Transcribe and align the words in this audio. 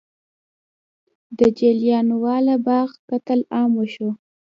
د 1.37 1.39
جلیانواله 1.59 2.55
باغ 2.67 2.89
قتل 3.09 3.39
عام 3.55 3.71
وشو. 3.79 4.09